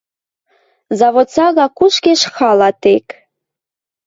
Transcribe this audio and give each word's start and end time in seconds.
Завод 0.99 1.27
сага 1.35 1.65
кушкеш 1.77 2.21
хала 2.35 2.69
тек. 2.81 3.07